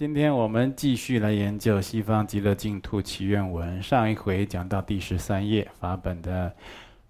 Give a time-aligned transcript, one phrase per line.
[0.00, 3.78] 今天我们继续来研究《西方极乐净土祈愿文》。
[3.82, 6.50] 上一回讲到第十三页法本的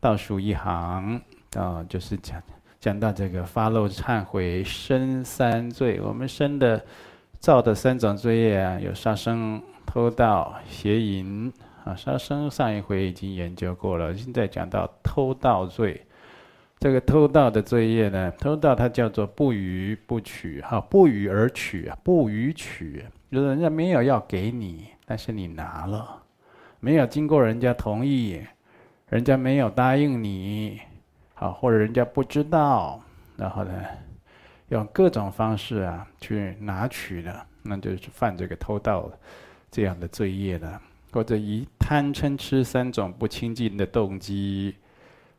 [0.01, 1.21] 倒数一行，
[1.55, 2.43] 啊，就是讲
[2.81, 6.01] 讲到这个发露忏悔生三罪。
[6.01, 6.85] 我们生的
[7.39, 11.53] 造的三种罪业啊，有杀生、偷盗、邪淫。
[11.85, 16.05] 啊，杀生上一回已经研究过了，现在讲到偷盗罪。
[16.81, 26.23] 这个偷盗的罪业呢，偷盗它叫做不予不取，哈，不予而取啊，不予取，就是人家没有要给你，但是你拿了，
[26.81, 28.43] 没有经过人家同意，
[29.11, 30.81] 人家没有答应你，
[31.35, 32.99] 好，或者人家不知道，
[33.37, 33.85] 然后呢，
[34.71, 39.11] 用各种方式啊去拿取的，那就是犯这个偷盗
[39.71, 40.81] 这样的罪业了，
[41.13, 44.77] 或者以贪嗔痴三种不清净的动机。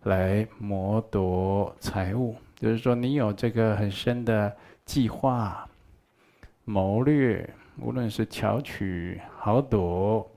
[0.04, 4.52] 来谋夺财物，就是说你有这个很深的
[4.84, 5.70] 计划、
[6.66, 7.48] 谋略，
[7.80, 10.28] 无论是巧取豪夺，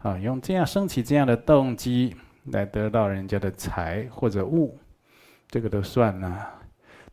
[0.00, 4.78] 啊，用这样升起这样的动机来得到人家的财或者物，
[5.48, 6.38] 这个都算呢。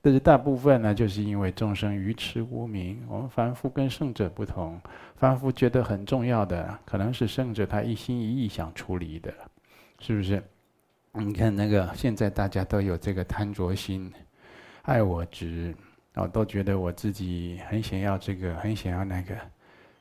[0.01, 4.79] 但是大部分呢，就是因为众生愚痴无明，我们凡夫跟圣者不同，
[5.17, 9.33] 凡夫觉得很重要的，可能是圣者他一心一意想处理的，
[9.99, 10.41] 是不是？
[11.19, 14.11] 你看那个，现在大家都有这个贪着心、
[14.83, 15.75] 爱我执，
[16.15, 19.35] 哦，都觉得我自己很想要这个，很想要那个。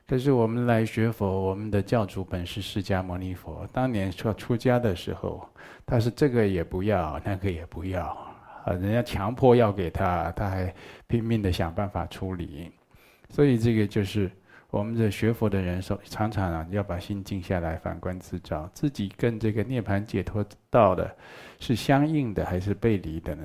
[0.07, 5.49] 可是我们来学佛，我们的教主本是释迦牟尼佛，当年说出家的时候，
[5.85, 8.07] 他是这个也不要，那个也不要，
[8.65, 10.75] 啊，人家强迫要给他，他还
[11.07, 12.71] 拼命的想办法处理。
[13.31, 14.31] 所以这个就是。
[14.71, 21.11] 我们这学佛的人说，常常啊要把心静下来，反观自照，自己跟这个涅槃解脱道的
[21.59, 23.45] 是相应的还是背离的呢？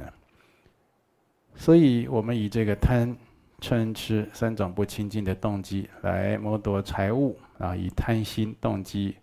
[1.55, 3.15] 所以，我们以这个贪、
[3.61, 9.15] 嗔、痴三种不清净的动机来谋夺财物啊，以贪心动机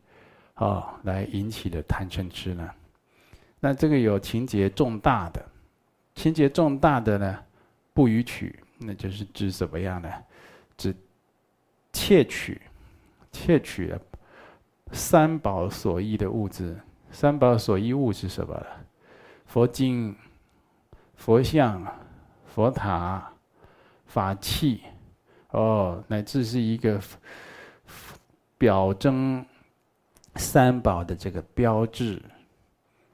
[0.54, 2.70] 啊来引起的贪嗔痴呢？
[3.60, 5.44] 那这个有情节重大的，
[6.14, 7.38] 情节重大的呢，
[7.92, 10.10] 不予取，那就是指怎么样呢？
[10.78, 10.96] 指。
[11.92, 12.60] 窃取，
[13.32, 13.94] 窃取
[14.92, 16.76] 三宝所依的物质。
[17.10, 18.66] 三宝所依物是什么？
[19.46, 20.14] 佛经、
[21.16, 21.84] 佛像、
[22.46, 23.32] 佛塔、
[24.06, 24.82] 法器，
[25.50, 27.00] 哦，乃至是一个
[28.56, 29.44] 表征
[30.36, 32.14] 三宝的这个标志，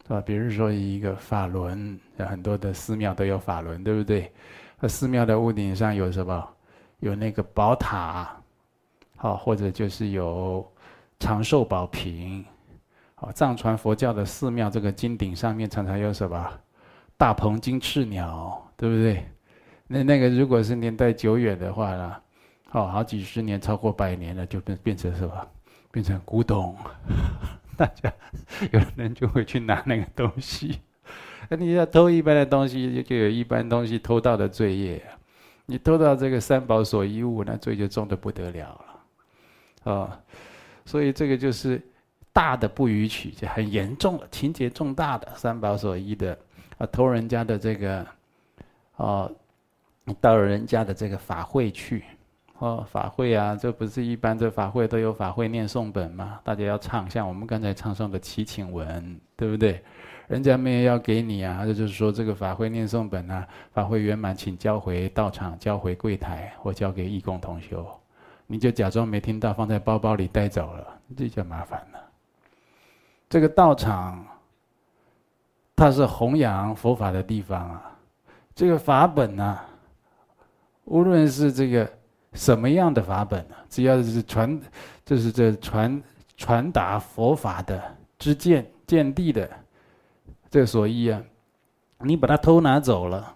[0.06, 0.20] 是吧？
[0.20, 4.30] 比如说一个法轮，很多的寺庙都有法轮，对不对？
[4.78, 6.46] 那寺庙的屋顶上有什么？
[7.00, 8.36] 有那个宝塔。
[9.16, 10.66] 好，或者就是有
[11.18, 12.44] 长寿宝瓶，
[13.14, 16.48] 好，藏传佛教的寺庙这个金顶上面常常有什么
[17.16, 19.26] 大鹏金翅鸟，对不对？
[19.88, 22.16] 那那个如果是年代久远的话呢，
[22.68, 25.48] 好，好几十年，超过百年了，就变变成什么？
[25.90, 26.76] 变成古董，
[27.74, 28.12] 大家
[28.70, 30.80] 有人就会去拿那个东西。
[31.48, 35.02] 那你要偷一般的东西，就有一般东西偷盗的罪业。
[35.64, 38.84] 你偷到这个三宝所依物，那罪就重的不得了。
[39.92, 40.20] 啊、
[40.84, 41.80] 所以这个就是
[42.32, 46.36] 大的不予取，就很严重了，情节重大的三宝所依的
[46.76, 48.06] 啊，偷人家的这个，
[48.96, 49.30] 哦，
[50.20, 52.04] 到人家的这个法会去，
[52.58, 56.40] 哦，法会啊，这不是一般这法会都有法会念诵本吗？
[56.42, 59.80] 大家要唱，像我们刚才唱诵的祈请文，对不对？
[60.26, 67.86] 人家没有要给你啊，这就是说这个法会念诵本啊，法会圆满，请交回道场，交回柜台，或交给义工同修。
[68.46, 70.86] 你就假装没听到，放在包包里带走了，
[71.16, 71.98] 这就麻烦了。
[73.28, 74.24] 这个道场，
[75.74, 77.92] 它是弘扬佛法的地方啊。
[78.54, 79.58] 这个法本呢、
[80.84, 81.90] 无论是这个
[82.34, 84.60] 什么样的法本啊，只要是传，
[85.04, 86.02] 就是这传
[86.36, 87.82] 传达佛法的
[88.18, 89.50] 知见见地的
[90.48, 91.20] 这所依啊，
[91.98, 93.34] 你把它偷拿走了，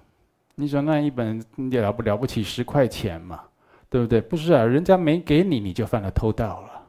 [0.54, 3.42] 你说那一本了不了不起十块钱嘛？
[3.90, 4.20] 对不对？
[4.20, 6.86] 不是啊，人家没给你，你就犯了偷盗了，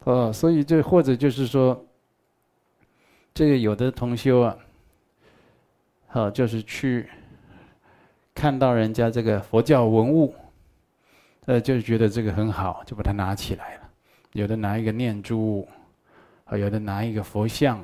[0.00, 1.86] 哦，所以这或者就是说，
[3.32, 4.56] 这个有的同修啊，
[6.08, 7.08] 好，就是去
[8.34, 10.34] 看到人家这个佛教文物，
[11.46, 13.82] 呃，就是觉得这个很好，就把它拿起来了。
[14.32, 15.68] 有的拿一个念珠，
[16.46, 17.78] 啊，有的拿一个佛像，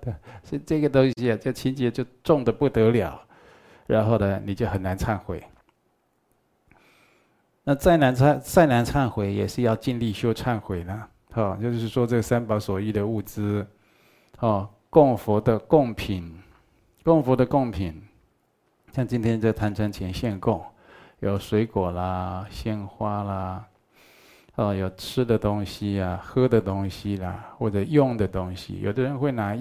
[0.00, 3.20] 对，所以这个东西啊，这情节就重的不得了，
[3.88, 5.42] 然后呢，你就很难忏悔。
[7.64, 11.08] 那再难忏再难忏悔，也是要尽力修忏悔呢。
[11.34, 13.66] 哦，就是说这三宝所依的物资，
[14.40, 16.38] 哦，供佛的供品，
[17.02, 18.02] 供佛的供品，
[18.92, 20.62] 像今天这坛城前献供，
[21.20, 23.64] 有水果啦、鲜花啦，
[24.56, 28.80] 哦，有吃的东西啊，喝的东西啦，或者用的东西。
[28.80, 29.56] 有的人会拿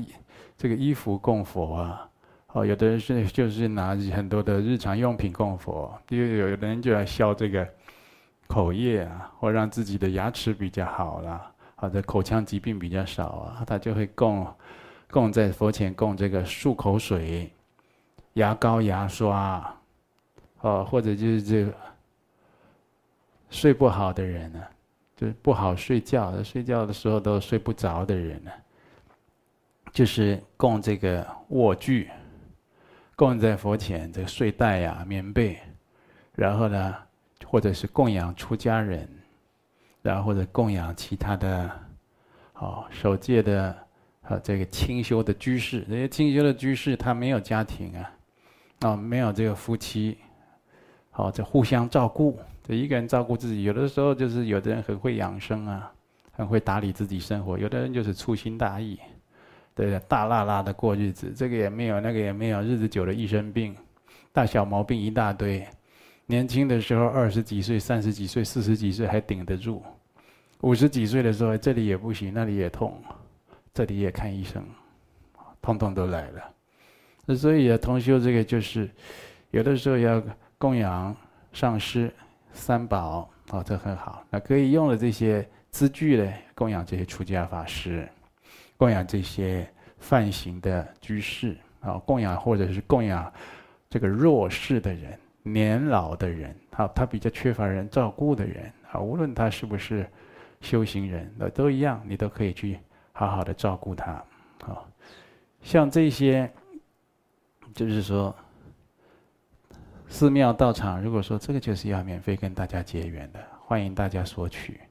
[0.57, 2.09] 这个衣服供佛啊，
[2.53, 5.97] 哦，有的人是就是拿很多的日常用品供佛。
[6.05, 7.67] 比如有的人就要消这个
[8.47, 14.45] 口业啊，或让自己的牙齿比较好啦，或者口腔疾病比较少啊，他就会供
[15.09, 17.51] 供在佛前供这个漱口水、
[18.33, 19.73] 牙膏、牙刷，
[20.59, 21.73] 哦，或者就是这个
[23.49, 24.59] 睡不好的人呢。
[25.13, 28.49] 就是不好睡觉，睡觉的时候都睡不着的人呢，
[29.93, 32.09] 就是供这个卧具，
[33.21, 35.55] 供在佛前这个睡袋呀、棉被，
[36.33, 36.95] 然后呢，
[37.45, 39.07] 或者是供养出家人，
[40.01, 41.69] 然后或者供养其他的，
[42.55, 43.77] 哦，守戒的，
[44.23, 48.11] 和这个清修的居士，这些清修的居士他没有家庭啊，
[48.79, 50.17] 哦，没有这个夫妻，
[51.11, 52.39] 好，这互相照顾。
[52.63, 55.93] 这一个人照顾自己，有的时候就是有的人很会养生啊，
[56.31, 58.99] 很会打理自己生活；有的人就是粗心大意，
[59.89, 63.75] 对，大剌剌的过日子，这个也没有，那个也没有，日子久了一身病，
[64.31, 65.67] 大小毛病一大堆。
[66.27, 69.81] 年轻的时候二十几岁、三十几岁、四十几岁还顶得住，
[70.59, 73.01] 五十几岁的时候这里也不行，那里也痛，
[73.73, 74.63] 这里也看医生，
[75.63, 76.41] 通通都来了。
[77.25, 78.87] 那所以啊，同修这个就是
[79.49, 80.21] 有的时候要
[80.59, 81.15] 供养
[81.51, 82.13] 上师。
[82.53, 84.25] 三宝哦，这很好。
[84.29, 88.05] 那可以用的这些资具呢，供养这些出家法师，
[88.81, 93.31] 供养这些梵行的居士啊，供养或者是供养
[93.87, 100.09] 这个弱势的人、年老的人，好，他比较缺乏人照顾的人啊，无论他是不是
[100.61, 102.79] 修行人，那都一样，你都可以去
[103.11, 104.19] 好好的照顾他。
[104.63, 104.87] 好，
[105.61, 106.51] 像这些，
[107.75, 108.35] 就是说。
[110.07, 114.81] 寺庙道场，如果说这个就是要免费跟大家结缘的，欢迎大家索取，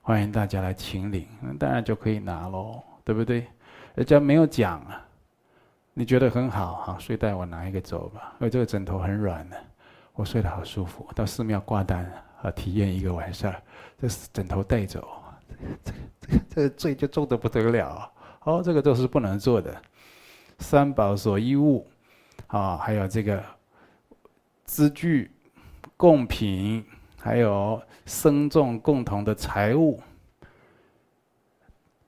[0.00, 3.46] 欢迎大家来请领，那当然就可以拿喽，对不对？
[3.94, 5.04] 人家没有讲啊，
[5.94, 9.56] 你觉得很好，好睡袋我拿一个走吧，因为这个枕头很软的，
[10.14, 11.08] 我睡得好舒服。
[11.14, 12.04] 到寺庙挂单
[12.42, 13.54] 啊，体验一个晚上，
[13.98, 15.06] 这枕头带走，
[15.84, 18.10] 这个这个这个罪就重得不得了。
[18.44, 19.74] 哦，这个都是不能做的。
[20.58, 21.86] 三宝所依物，
[22.46, 23.42] 啊，还有这个。
[24.64, 25.30] 资具、
[25.98, 26.82] 贡品，
[27.20, 30.00] 还有僧众共同的财物。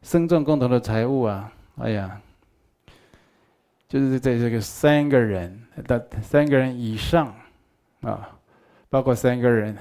[0.04, 2.20] 僧众共同的财物啊，哎呀，
[3.88, 7.34] 就是在这个三个人的三个人以上
[8.02, 8.38] 啊，
[8.90, 9.74] 包括三个人，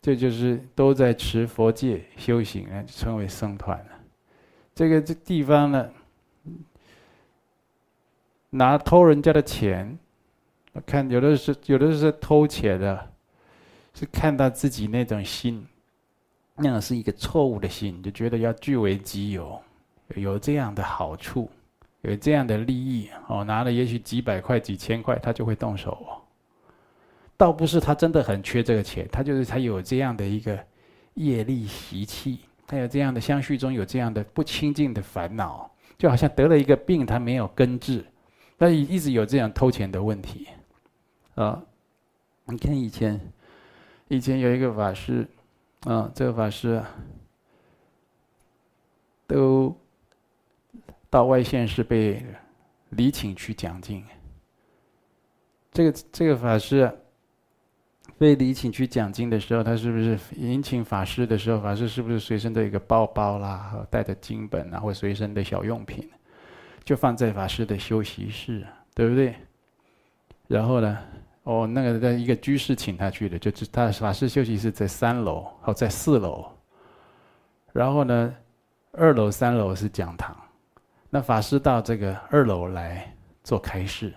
[0.00, 3.86] 这就是都在持佛戒修行啊，称为僧团了。
[4.74, 5.88] 这个这地方呢，
[8.50, 9.96] 拿偷人家的钱。
[10.72, 13.12] 我看有的是有的是偷钱的，
[13.94, 15.64] 是看到自己那种心，
[16.56, 19.60] 那样是一个错误的心，就觉得要据为己有，
[20.14, 21.50] 有这样的好处，
[22.02, 26.20] 有这样的利益哦，拿了也许几百块、几千块，他就会动手哦。
[27.36, 30.58] 倒不是他真的很缺这个钱，他就是他有这样的一个
[31.14, 35.68] 业力习气，他有这样的相续中有这样的不清净的烦恼，
[35.98, 38.04] 就好像得了一个病，他没有根治，
[38.56, 40.46] 但一直有这样偷钱的问题。
[41.34, 41.60] 啊，
[42.44, 43.18] 你看以前，
[44.08, 45.26] 以前有一个法师，
[45.84, 46.80] 啊，这个法师，
[49.26, 49.76] 都
[51.10, 52.24] 到外县市被
[52.90, 54.04] 礼请去讲经。
[55.72, 56.88] 这个这个法师，
[58.16, 66.08] 被礼请去讲经的时候，他是不是迎请法师的时候，法师是不是随身都有一个包包啦，带着经本啊，或随身的小用品，
[66.84, 69.34] 就放在法师的休息室，对不对？
[70.46, 70.98] 然后呢？
[71.44, 76.46] 哦，那个在一个居士请他去的，就是他法师休息室在三楼，哦，在四楼。
[77.72, 78.34] 然后呢，
[78.92, 80.36] 二楼、三楼是讲堂。
[81.10, 84.14] 那法师到这个二楼来做开示，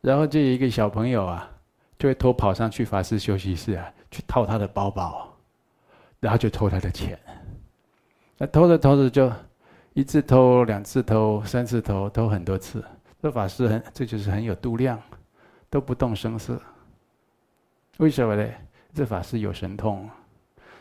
[0.00, 1.48] 然后就有一个小朋友啊，
[1.98, 5.32] 就会偷跑上去法师休息室啊，去掏他的包包，
[6.20, 7.18] 然后就偷他的钱。
[8.36, 9.32] 那偷着偷着就
[9.92, 12.84] 一次偷、两次偷、三次偷，偷很多次。
[13.22, 15.00] 这法师很，这就是很有度量。
[15.74, 16.56] 都不动声色，
[17.96, 18.48] 为什么呢？
[18.94, 20.08] 这法师有神通，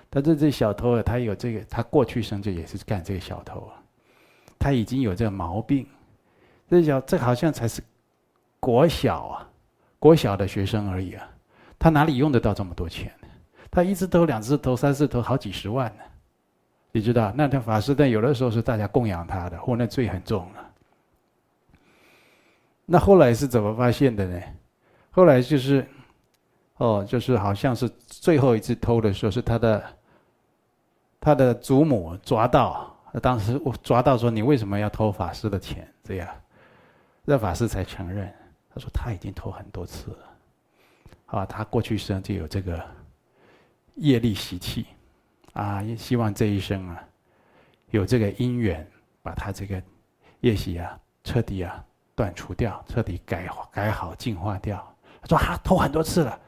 [0.07, 3.81] 但是这小偷啊，他有这个，他过去生就也是干这个小偷啊，
[4.59, 5.87] 他已经有这个毛病。
[6.69, 7.81] 这小这好像才是
[8.59, 9.49] 国小啊，
[9.97, 11.27] 国小的学生而已啊，
[11.79, 13.11] 他哪里用得到这么多钱？
[13.71, 16.03] 他一次偷、两次偷、三次偷，好几十万呢。
[16.91, 17.33] 你知道？
[17.35, 20.71] 那他法师，但有的时候是大家供养他的，或那罪很重了。
[22.85, 24.39] 那后来是怎么发现的呢？
[25.15, 25.87] 后来就是，
[26.77, 29.83] 哦，就是好像是最后一次偷的时候，是他的
[31.21, 32.91] 他的祖母抓到，
[33.21, 35.87] 当时我抓到说，你为什么要偷法师的钱？
[36.03, 36.27] 这样，
[37.27, 38.33] 这法师才承认，
[38.73, 40.17] 他说他已经偷很多次了。
[41.27, 42.83] 啊，他过去生就有这个
[43.95, 44.87] 业力习气，
[45.53, 47.03] 啊，也希望这一生啊，
[47.91, 48.85] 有这个因缘，
[49.21, 49.79] 把他这个
[50.39, 54.92] 业习啊，彻底啊断除掉，彻底改改好净化掉。
[55.23, 56.39] 他说啊，偷很多次了。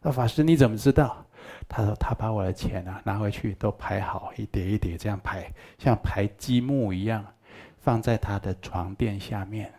[0.00, 1.24] 那法师你怎么知道？
[1.68, 7.24] 他说他把我的钱啊拿回去都排好，一叠一叠这样排，像排积木一样，
[7.80, 9.72] 放在他的床垫下面。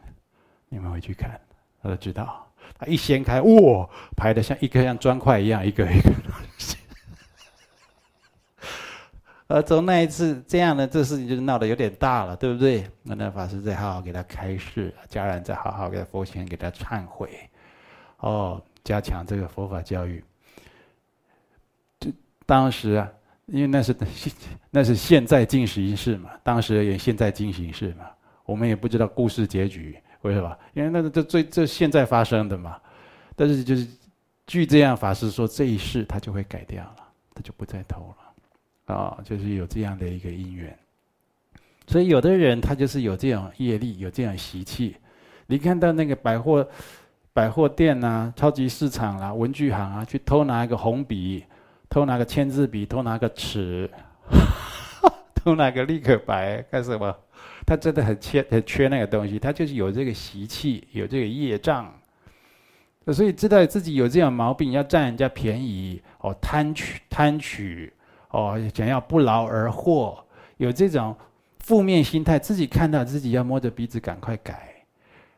[0.70, 1.40] 你们回去看，
[1.82, 2.48] 他就知道。
[2.80, 6.78] 他一掀开，哇，排的像一个像砖块一样，一个一个东西。
[9.48, 12.90] 而从那一次这样呢，这事情就闹得有点大了，对不对？
[13.04, 17.50] 那那法师再好好给他开示，家人再好好给他佛前给他忏悔，
[18.24, 20.24] 哦，加强这个佛法教育。
[22.00, 22.10] 就
[22.46, 23.12] 当时啊，
[23.48, 23.96] 因为那是
[24.72, 28.06] 那是现在进行式嘛，当时也现在进行式嘛，
[28.46, 29.98] 我们也不知道故事结局。
[30.22, 30.58] 为什么？
[30.74, 32.80] 因为那个这最这现在发生的嘛，
[33.36, 33.86] 但是就是
[34.48, 36.96] 据这样法师说，这一世他就会改掉了，
[37.36, 40.78] 他就不再偷了，啊、哦，就是有这样的一个因缘。
[41.88, 44.96] 所以有的人他就是有这种业力，有这样习气。
[45.46, 46.66] 你看到那个百货
[47.34, 51.44] 百货店啊、超级市场啊、文具行啊，去偷拿一个红笔，
[51.90, 53.90] 偷拿个签字笔，偷拿个尺，
[55.34, 57.16] 偷拿个立可白干什么？
[57.66, 59.40] 他真的很缺，很缺那个东西。
[59.40, 61.92] 他就是有这个习气，有这个业障，
[63.08, 67.92] 所以知道自己有这样毛病，要占人家便宜哦，贪取贪取
[68.30, 70.24] 哦，想要不劳而获，
[70.58, 71.16] 有这种
[71.62, 74.73] 负面心态，自己看到自己要摸着鼻子赶快改，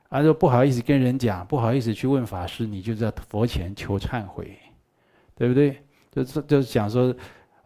[0.09, 4.57] 啊，说不好意思跟人讲，不好意思去问法师，你就在佛前求忏悔，
[5.35, 5.77] 对不对？
[6.11, 7.15] 就是就是想说。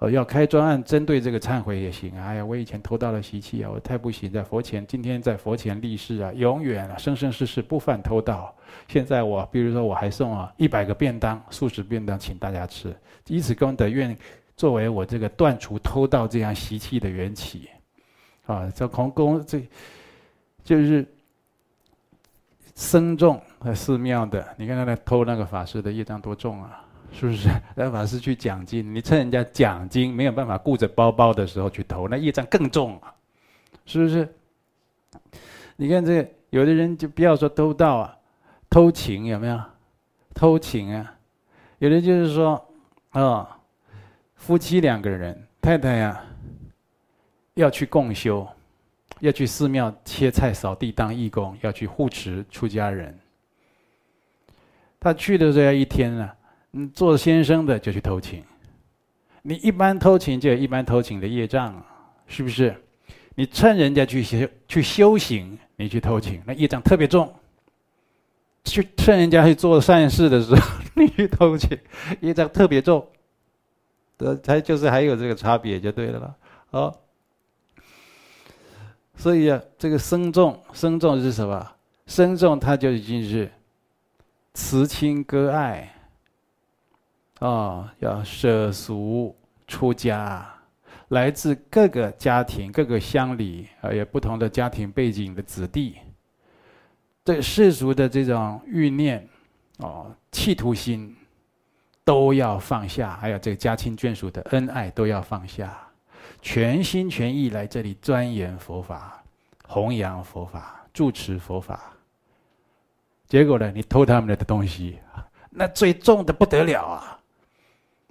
[0.01, 2.17] 呃，要开专案针对这个忏悔也行。
[2.17, 8.55] 哎呀，我以前偷盗的习气啊，我太不行，在佛前，今天在佛前立誓啊，永远啊，生生世世不犯偷盗。
[8.88, 12.96] 现在我，比如说我还送啊一百个便当，素食便当，请大家吃，
[13.27, 14.17] 以此功德愿
[14.55, 17.67] 作为我这个断除偷盗这样习气的缘起。
[18.46, 19.62] 啊，这空公这，
[20.63, 21.05] 就是
[22.79, 26.81] 僧众和寺庙的，你看他那偷那个法师的业障多重啊！
[27.12, 27.50] 是不是？
[27.75, 33.13] 让法师去讲经，你趁人家讲经没有办法顾着包包的时候去偷，那业障更重啊！
[33.86, 34.33] 是不是？
[35.75, 38.17] 你看这，有的人就不要说偷盗啊，
[38.69, 39.62] 偷情有没有？
[40.33, 41.15] 偷情啊！
[41.79, 42.65] 有的就是说，
[43.09, 43.59] 啊、
[44.36, 46.24] 夫妻两个人，太太呀、
[47.55, 48.48] 要去共修，
[49.20, 53.18] 要去寺庙切菜、扫地当义工，要去护持出家人。
[55.00, 56.30] 他去的时候要一天呢。
[56.72, 58.44] 你做先生的就去偷情，
[59.42, 61.84] 你一般偷情就有一般偷情的业障，
[62.28, 62.76] 是不是？
[63.34, 67.34] 你趁人家去修去修行，你去偷情，那业障特别重。
[68.64, 70.62] 去趁人家去做善事的时候，
[70.94, 71.76] 你去偷情，
[72.22, 73.04] 业障特别重。
[74.16, 76.36] 得，才就是还有这个差别就对了。
[76.70, 76.96] 好，
[79.20, 81.72] 所以啊，这个僧众，僧众是什么？
[82.06, 83.52] 僧众他就已经是
[84.54, 85.94] 辞亲割爱。
[87.40, 89.36] 啊、哦，要舍俗
[89.68, 90.50] 出家，
[91.10, 95.98] 来自各个家庭、各个乡里，还有不同的家庭背景的子弟，
[97.26, 99.28] 对世俗的这种欲念、
[99.80, 101.14] 哦，企图心，
[102.06, 105.78] 都要放下；还有这个家亲眷属的恩爱，都要放下，
[106.41, 109.24] 全心全意来这里钻研佛法、
[109.67, 111.93] 弘扬佛法、住持佛法。
[113.27, 115.00] 结果呢，你偷他们的东西，
[115.50, 117.19] 那最重的不得了啊！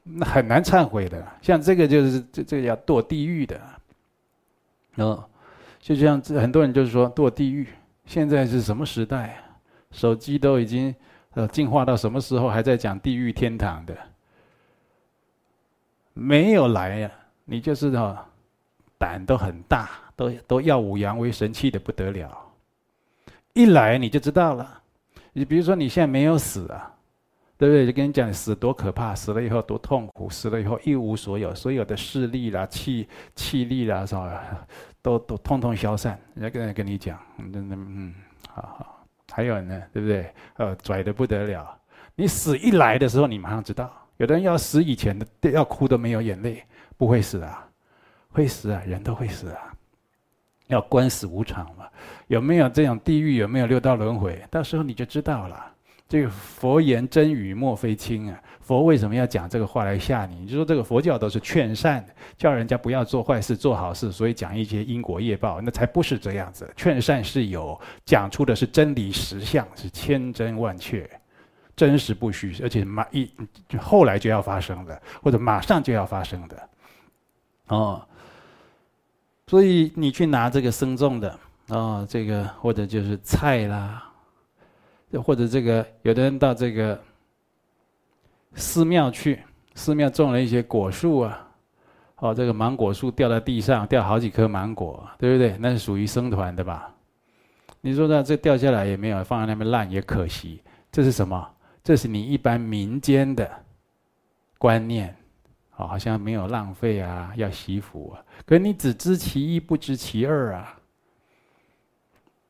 [0.05, 3.61] 那很难忏悔的，像这个就是这这个要堕地狱的，
[4.97, 5.29] 哦，
[5.81, 7.67] 就像很多人就是说堕地狱。
[8.07, 9.43] 现在是什么时代？
[9.91, 10.95] 手机都已经
[11.35, 13.97] 呃进化到什么时候还在讲地狱天堂的？
[16.15, 17.11] 没有来呀，
[17.51, 18.19] 你就是哦，
[18.99, 22.31] 胆都很大，都都耀武扬威、神气的不得了。
[23.55, 24.83] 一来你就知道了，
[25.33, 26.95] 你比如说你现在没有死啊。
[27.61, 27.87] 对不对？
[27.87, 34.33] 就跟你讲死多可怕，死了以后多痛苦，死了以后一无所有，所有的势力啦、气气力啦，什么
[35.03, 36.17] 都都通通消散。
[36.35, 38.15] 人家跟人跟你讲，嗯嗯嗯，
[38.49, 39.05] 好好。
[39.33, 40.33] 还有呢，对不对？
[40.57, 41.77] 呃，拽的不得了。
[42.15, 43.93] 你死一来的时候，你马上知道。
[44.19, 46.63] 有的人要死以前的，要哭都没有眼泪，
[46.97, 47.67] 不会死啊，
[48.31, 49.73] 会死啊，人都会死啊。
[50.67, 51.89] 要观死无常嘛，
[52.27, 53.37] 有没有这种地狱？
[53.37, 54.39] 有没有六道轮回？
[54.51, 55.73] 到时候你就知道了。
[56.09, 58.43] 这个佛言真语莫非轻啊！
[58.61, 60.37] 佛为什么要讲这个话来吓你？
[60.37, 62.03] 你就说这个佛教都是劝善，
[62.37, 66.71] 叫人家不要做坏事、做好事，所以讲一些因果业报，那才不是这样子。
[66.77, 71.09] 劝善是有讲出的是真理实相，是千真万确、
[71.79, 73.31] 真实不虚，而且马一
[73.79, 76.69] 后来就要发生的，或者马上就要发生的。
[77.69, 78.05] 哦，
[79.47, 84.05] 所以你去拿这个生种的哦，这个或者就是菜啦。
[85.25, 87.01] 或者这个，有的人到这个
[88.55, 89.41] 寺庙去，
[89.75, 91.49] 寺庙种了一些果树啊，
[92.17, 95.57] 哦，这个芒果树掉在地上，掉好几颗芒果，对不对？
[95.59, 96.93] 那是属于生团的吧？
[97.81, 101.49] 你说那这掉下来也没有放在那边烂也可惜，这是什么？
[101.89, 103.51] 这是你一般民间的
[104.59, 105.17] 观念，
[105.77, 108.21] 哦，好像没有浪费啊，要惜福啊。
[108.45, 110.79] 可你只知其一，不知其二啊。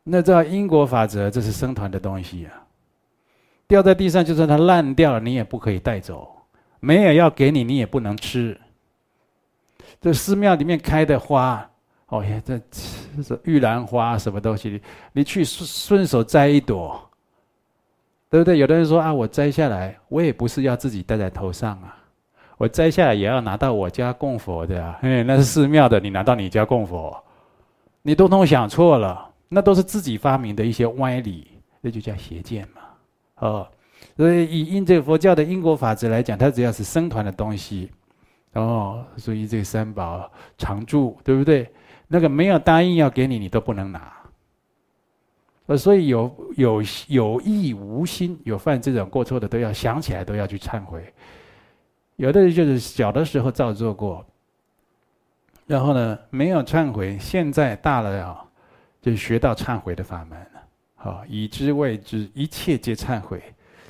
[0.02, 2.66] 那照因果法则，这是僧团的东西啊，
[3.68, 6.28] 掉在地上，就算它烂掉了，你也不可以带走；
[6.80, 8.60] 没有要给你，你也不能吃。
[10.00, 11.70] 这寺庙里面开的花，
[12.08, 12.60] 哦呀，这
[13.22, 17.07] 这玉兰花什么东西，你去顺顺手摘一朵，
[18.30, 18.58] 对不对？
[18.58, 21.96] 有的人说啊，我摘下来，我也不是要自己戴在头上啊，
[22.56, 27.16] 我摘下来也要拿到我家供佛的啊，哎，那是寺庙的，你拿到你家供佛，
[28.02, 29.26] 你通通想错了。
[29.50, 31.46] 那都是自己发明的一些歪理，
[31.80, 32.82] 那就叫邪见嘛，
[33.36, 33.66] 哦，
[34.14, 37.90] 所以以因这个佛教的因果法则来讲，它只要是僧团的东西，
[38.52, 41.66] 哦，所以这个三宝常住，对不对？
[42.08, 44.12] 那个没有答应要给你，你都不能拿。
[45.68, 51.14] 呃，所以有有有意无心有犯这种过错的，都要想起来都要去忏悔。
[52.16, 54.26] 有的人就是小的时候造作过，
[55.66, 58.44] 然后呢没有忏悔，现在大了啊。
[59.00, 60.60] 就学到忏悔的法门了，
[60.96, 63.40] 好，已知未知，一切皆忏悔，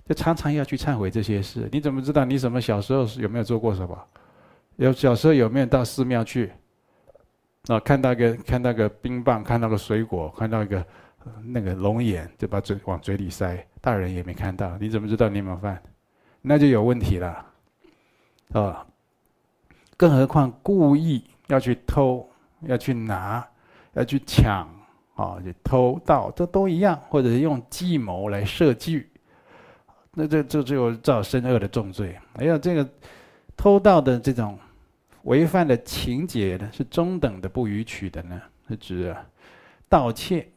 [0.06, 1.66] 就常常要去忏悔这些事。
[1.72, 3.98] 你怎么知道你什么小时候有没有做过什么？
[4.76, 6.52] 有小时候有没有到寺庙去？
[7.68, 10.84] 啊，看到个看到个冰棒，看到个水果，看到一个
[11.44, 15.82] 那个龙眼，就把嘴往嘴里塞，大人也没看到，你怎么知道你有没有犯？
[16.42, 17.46] 那就有问题了，
[18.52, 18.86] 啊，
[19.96, 22.28] 更何况故意要去偷，
[22.62, 23.46] 要去拿，
[23.94, 24.68] 要去抢。
[25.18, 29.04] 啊，就偷盗，这都一样，或者是用计谋来设计，
[30.12, 32.16] 那这这就造深恶的重罪。
[32.36, 32.88] 还有这个
[33.56, 34.56] 偷盗的这种
[35.24, 39.12] 违犯的情节呢，是中等的不逾矩的呢，是指
[39.88, 40.48] 盗窃、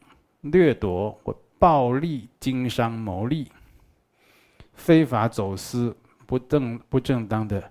[0.42, 3.50] 掠夺或暴力经商牟利、
[4.74, 7.70] 非法走私、不正不正当的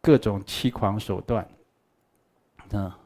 [0.00, 1.48] 各种欺狂手段，
[2.72, 2.98] 啊。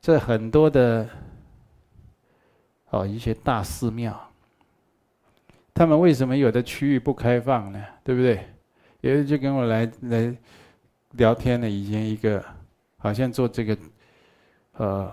[0.00, 1.08] 这很多的
[2.90, 4.30] 哦，一些大寺庙，
[5.74, 7.84] 他们为什么有的区域不开放呢？
[8.04, 8.48] 对不对？
[9.00, 10.36] 有人就跟我来来
[11.12, 12.44] 聊天的，以前一个
[12.98, 13.76] 好像做这个
[14.74, 15.12] 呃，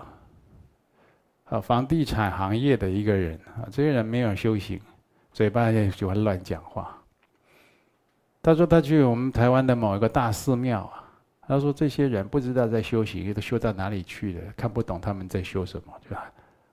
[1.44, 4.80] 啊房地产行业的一个人啊，这个人没有修行，
[5.32, 6.96] 嘴巴也喜欢乱讲话。
[8.42, 11.00] 他说他去我们台湾的某一个大寺庙啊。
[11.46, 14.40] 他说：“这些人不知道在修行，都修到哪里去了？
[14.56, 16.24] 看不懂他们在修什么，对吧？”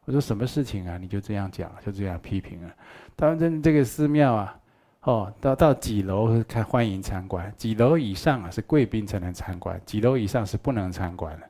[0.05, 0.97] 我说：“什么事情啊？
[0.97, 2.71] 你就这样讲，就这样批评啊？”
[3.17, 4.57] 他们这这个寺庙啊，
[5.01, 11.49] 哦，到到几楼看欢迎参观，几楼以上啊是贵宾才能参观，几楼以上是不能参观的。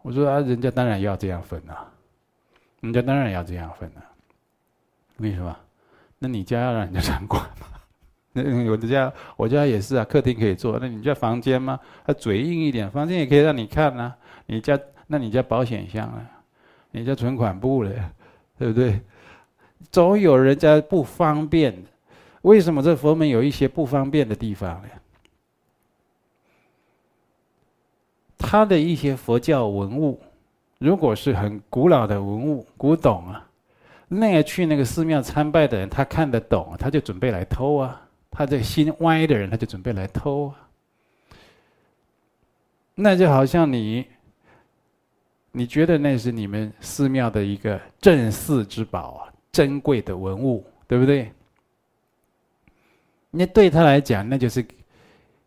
[0.00, 1.86] 我说：“啊，人家当然要这样分啊，
[2.86, 4.00] 人家当然要这样分啊。
[5.18, 5.56] 为什么？
[6.18, 7.66] 那你家要让人家掌管吗？”
[8.32, 10.78] 那我的家，我家也是啊，客厅可以坐。
[10.78, 11.80] 那你家房间吗？
[12.04, 14.14] 它嘴硬一点，房间也可以让你看啊。
[14.44, 16.30] 你家，那你家保险箱啊？
[16.90, 17.90] 你家存款簿了，
[18.58, 19.00] 对不对？
[19.90, 21.82] 总有人家不方便。
[22.42, 24.88] 为什么这佛门有一些不方便的地方呢？
[28.36, 30.20] 他的一些佛教文物，
[30.78, 33.48] 如果是很古老的文物，古董啊，
[34.08, 38.02] 那个去那个寺庙参拜的人，他看得懂，他就准备来偷啊。
[38.30, 40.68] 他这心歪的人，他就准备来偷啊。
[42.94, 44.06] 那就好像你，
[45.52, 51.32] 你觉得那是你们寺庙的一个镇寺之宝啊，珍贵的文物，对不对？
[53.30, 54.62] 那对他来讲，那就是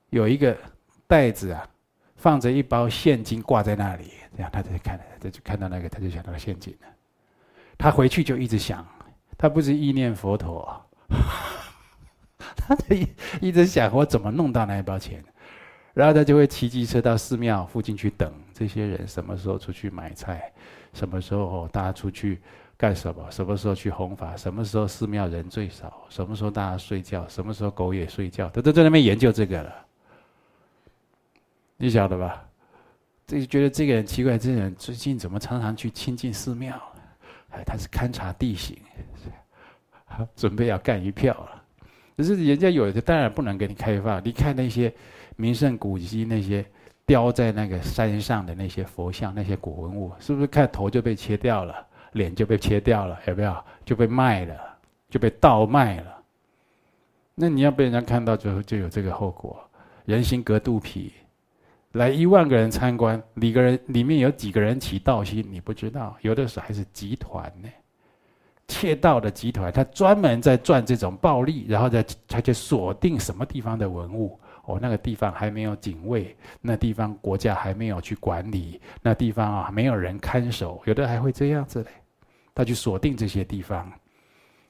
[0.10, 0.58] 有一个
[1.06, 1.68] 袋子啊，
[2.16, 6.88] 放着一包现金挂在那里，这样他就看，他就看到那个，他就想到陷阱了。
[7.78, 8.88] 他回去就一直想，
[9.38, 10.82] 他不是意念佛陀。
[12.56, 13.06] 他就一
[13.42, 15.22] 一直想我怎么弄到那一包钱，
[15.94, 20.50] 然后他就会骑机车到寺庙附近去等这些人什么时候出去买菜，
[20.94, 22.40] 什么时候大家出去
[22.78, 23.30] 干什么？
[23.30, 24.38] 什么时候去弘法？
[24.38, 26.06] 什么时候寺庙人最少？
[26.08, 27.28] 什么时候大家睡觉？
[27.28, 28.48] 什么时候狗也睡觉？
[28.52, 29.86] 他都在那边研究这个了。
[31.76, 32.46] 你晓得吧？
[33.30, 36.74] 这就觉得这个人奇怪，这个人最近怎么常常去亲近寺庙？
[37.52, 38.76] 哎，他是勘察地形，
[40.36, 41.64] 准备要干一票了。
[42.18, 44.20] 可是人家有的当然不能给你开放。
[44.26, 44.92] 你看那些
[45.36, 46.66] 名胜古迹，那些
[47.06, 53.16] 雕在那个山上的那些佛像、那些古文物，是不是看头就被切掉了，脸就被切掉了？
[53.28, 53.56] 有没有？
[53.86, 54.56] 就被卖了，
[55.08, 56.18] 就被盗卖了。
[57.36, 59.56] 那你要被人家看到，最后就有这个后果。
[60.06, 61.14] 人心隔肚皮。
[61.94, 66.16] 来一万个人参观，里个人里面有几个人起盗心，你不知道。
[66.22, 67.70] 有的时候还是集团呢，
[68.68, 74.40] 窃盗的集团，他专门在赚这种暴利，然后再他就锁定什么地方的文物。
[74.66, 81.90] 哦，那个地方还没有警卫，那地方国家还没有去管理，那地方啊没有人看守，有的还会这样子嘞。
[82.54, 83.92] 他去锁定这些地方，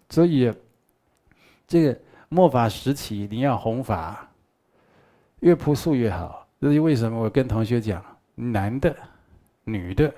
[0.09, 0.53] 所以
[1.67, 4.31] 这个末法时期你要弘法，
[5.41, 6.47] 越朴素越好。
[6.61, 7.17] 这是为什么？
[7.17, 8.03] 我跟同学讲，
[8.35, 8.93] 男的、
[9.63, 10.13] 女的，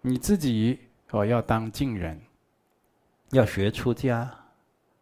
[0.00, 2.20] 你自己哦要当净人，
[3.30, 4.28] 要学出家，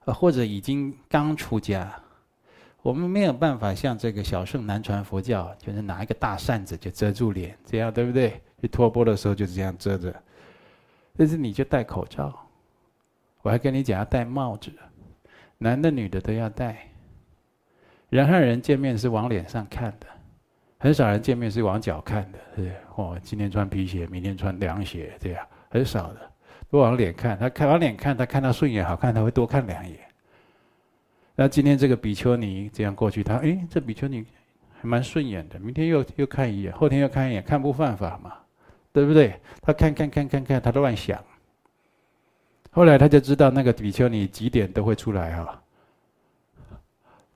[0.05, 1.91] 啊或者已经刚出家，
[2.83, 8.43] 我们没有办法像这个小圣南传佛教，就是拿一个大扇子就遮住脸，这样对不对？
[8.61, 10.15] 去托钵的时候就是这样遮着。
[11.17, 12.47] 但是你就戴口罩，
[13.41, 14.71] 我还跟你讲要戴帽子，
[15.57, 16.92] 男的、女的都要戴。
[18.13, 20.07] 人和人见面是往脸上看的，
[20.79, 26.21] 很少人见面是往脚看的，是哦，今天穿皮鞋，明天穿凉鞋，这样很少的，
[26.71, 27.39] 都往脸看。
[27.39, 29.99] 他看往脸看，他看到顺眼好看，他会多看两眼。
[31.35, 34.23] 那今天这个比丘尼这样过去，他诶，这比丘尼
[34.79, 38.35] 还蛮顺眼的，明天又又看一眼，后天又看一眼，看不犯法嘛，
[38.93, 39.41] 对不对？
[39.63, 41.19] 他看看看看看，他都乱想。
[42.73, 45.62] 后来他就知道那个比丘尼几点都会出来哈。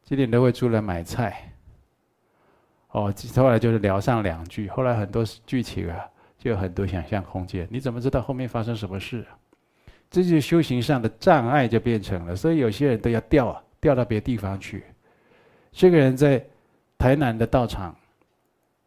[0.07, 1.53] 几点都会出来买菜，
[2.93, 5.99] 哦，后来就是聊上两句，后来很多剧情啊，
[6.39, 7.67] 就有很多想象空间。
[7.69, 9.27] 你怎么知道后面发生什么事？
[10.09, 14.85] 这就是修行上的障碍就变成了，所以有些人都要调啊，调到别地方去。
[15.73, 16.43] 这个人在
[16.97, 17.95] 台南的道场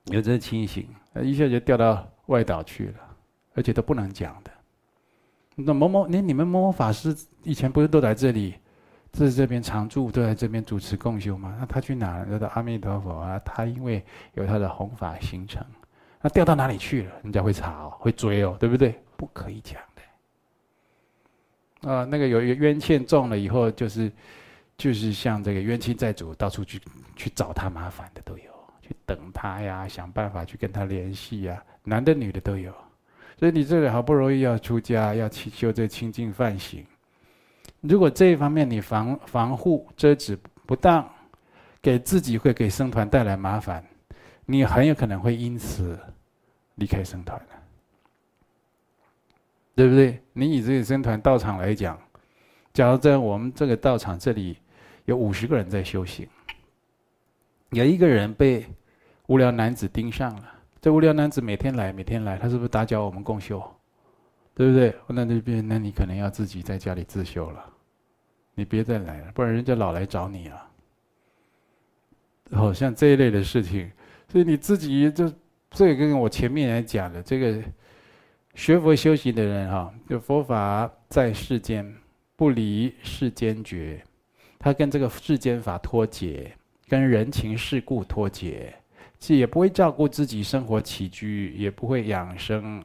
[0.05, 0.88] 有这清醒，
[1.21, 2.93] 一下就调到外岛去了，
[3.55, 4.51] 而且都不能讲的。
[5.55, 8.55] 那某某，你你们某某法师以前不是都来这里？
[9.12, 11.56] 这是这边常住，都在这边主持共修嘛？
[11.60, 12.38] 那他去哪了？
[12.38, 13.39] 到阿弥陀佛啊！
[13.43, 15.65] 他因为有他的弘法行程，
[16.22, 17.12] 那掉到哪里去了？
[17.24, 19.02] 人家会查哦，会追哦，对不对？
[19.17, 19.82] 不可以讲
[21.82, 21.91] 的。
[21.91, 24.12] 啊，那个有冤欠重了以后，就是
[24.78, 26.80] 就是像这个冤亲债主到处去
[27.15, 32.72] 去找他麻烦的都有，去等他呀，想办法去跟他联系呀，男的女的都有。
[33.38, 36.86] 所以你这里好不容易要出家，要去修这清净梵行。
[37.82, 41.08] 如果这一方面你防防护遮止不当，
[41.82, 43.84] 给自己会给僧团带来麻烦，
[44.46, 45.98] 你很有可能会因此
[46.76, 47.56] 离开僧团的，
[49.76, 50.22] 对不对？
[50.34, 51.98] 你以这个僧团道场来讲，
[52.74, 54.58] 假如在我们这个道场这里
[55.06, 56.28] 有五十个人在修行，
[57.70, 58.65] 有一个人被
[59.28, 63.63] 无聊男子盯上了，这无聊男子每天来每天来，他是不是打搅我们共修？
[64.60, 64.93] 对不对？
[65.08, 67.65] 那那边，那你可能要自己在家里自修了，
[68.56, 70.69] 你别再来了，不然人家老来找你啊。
[72.52, 73.89] 好像这一类的事情，
[74.28, 75.32] 所以你自己就
[75.72, 77.63] 这个跟我前面来讲的这个
[78.54, 81.95] 学佛修行的人哈，就佛法在世间
[82.36, 84.04] 不离世间觉，
[84.60, 86.52] 他跟这个世间法脱节，
[86.89, 88.76] 跟人情世故脱节，
[89.19, 92.84] 其实也不会照顾自己生活起居，也不会养生。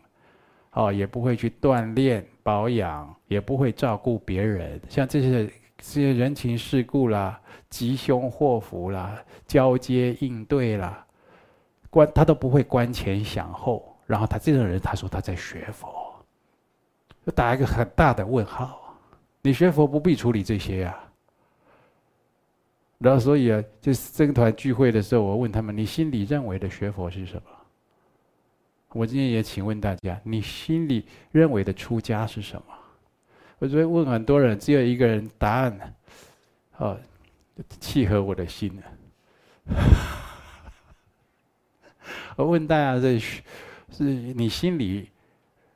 [0.75, 5.47] 哦，也不会去锻炼保养，也不会照顾别人，像这些
[5.79, 11.07] 这些人情世故啦、吉凶祸福啦、交接应对啦，
[11.91, 13.97] 观他都不会观前想后。
[14.07, 15.89] 然后他这种人，他说他在学佛，
[17.25, 18.95] 就打一个很大的问号。
[19.41, 20.99] 你学佛不必处理这些呀。
[22.99, 27.43] 然后所以啊，就是僧团聚会的时候，我问他们：你心里认为的学佛是什么？
[28.95, 32.65] 我今天也请问大家，你心里认为的出家是什么？
[33.59, 35.97] 我昨天问很多人，只有一个人答案，
[36.79, 36.97] 哦，
[37.81, 38.73] 契合我的心。
[42.37, 45.09] 我问大家，这是你心里，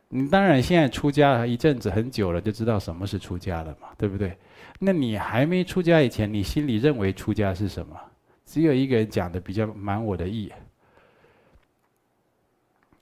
[0.08, 4.38] 你当然现在出家一阵子很久了，就知道什么是出家了嘛，对不对？
[4.78, 8.00] 那你还没出家以前，你心里认为出家是什么？
[8.46, 10.52] 只有一个人讲的比较满我的意。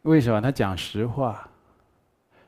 [0.07, 0.41] 为什么？
[0.41, 1.49] 他讲实话？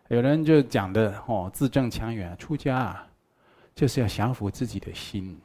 [0.07, 3.07] 有人就讲的哦，字正腔圆，出家啊，
[3.75, 5.37] 就是要降服自己的心，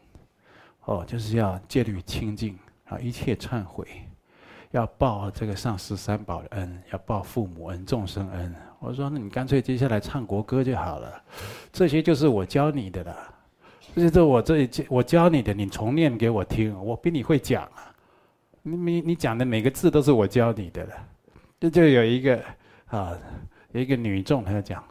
[0.85, 3.87] 哦，就是要戒律清净啊，一切忏悔，
[4.69, 8.55] 要报这个上师三宝的恩，要报父母恩、众生恩。
[8.79, 11.23] 我说，那你干脆接下来唱国歌就好了，
[11.71, 13.17] 这些就是我教你的了，
[13.95, 17.91] 这些都我这我教你的，你重念给我听，我比你会讲啊，
[18.61, 20.93] 你你你讲的每个字都是我教你的了，
[21.69, 22.39] 这就有一个
[22.87, 23.17] 啊。
[23.71, 24.83] 有一个女众，她讲，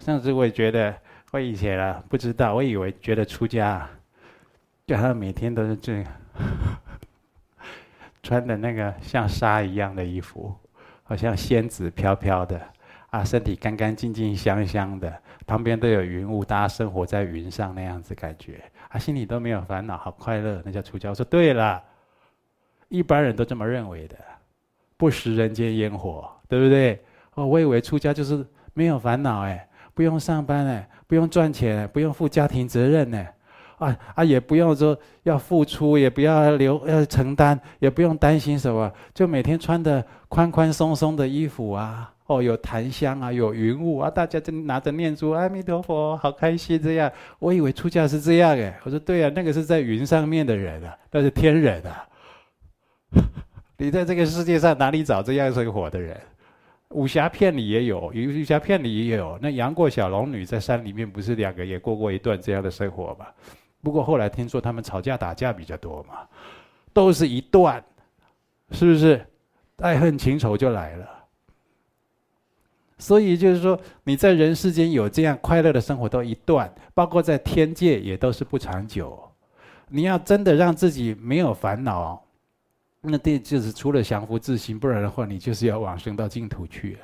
[0.00, 0.92] 上次我也觉得，
[1.30, 3.88] 我以前啊不知道，我以为觉得出家，
[4.84, 6.12] 就好像每天都是这样，
[8.20, 10.52] 穿的那个像纱一样的衣服，
[11.04, 12.60] 好像仙子飘飘的，
[13.10, 21.10] 啊，身体干干净净、香香的，旁边都有云雾，大家生活在云上那样子感觉，啊，心里都没有烦恼，好快乐，那叫出家。
[21.10, 21.80] 我说对了，
[22.88, 24.16] 一般人都这么认为的，
[24.96, 27.02] 不食人间烟火，对不对？
[27.34, 33.26] 哦，我以为出家就是没有烦恼哎，不用上班哎，不用赚钱，不用负家庭责任呢，
[33.78, 47.10] 啊啊，也不用说要付出，也不要留要承担，也不用担心什么，就每天穿的宽宽松松的衣服啊，哦，有檀香啊，有云雾啊，大家就拿着念珠，阿弥陀佛，好开心这样。
[47.40, 52.06] 我以为出家是这样哎，我说对啊，那个是在云上面的人啊，那是天人啊，
[53.76, 56.20] 你在这个世界上哪里找这样生活的人？
[56.90, 59.36] 武侠片里也有，有武侠片里也有。
[59.42, 63.26] 那杨过小龙女在山里面，不是两个也过过一段这样的生活吗？
[63.82, 66.20] 不过后来听说他们吵架打架比较多嘛，
[66.92, 67.82] 都是一段，
[68.70, 69.26] 是不是？
[69.78, 71.08] 爱恨情仇就来了。
[72.96, 79.20] 所以就是说，你在人世间有这样快乐的生活都一段，包括在天界也都是不长久。
[79.88, 82.23] 你要真的让自己没有烦恼。
[83.06, 86.98] 那这就是除了降伏自心，不然的话，你就是要往生到净土去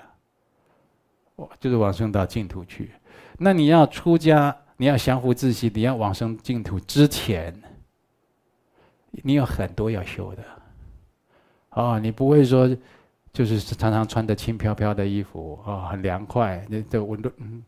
[1.36, 1.44] 啊！
[1.60, 2.90] 就是往生到净土去。
[3.38, 7.54] 那你要出家，你要降伏自心，你要往生净土之前，
[9.10, 10.42] 你有很多要修的。
[11.70, 12.68] 哦，你不会说，
[13.32, 17.62] 就是常常穿的轻飘飘的衣服啊，很凉快，那这温度，嗯，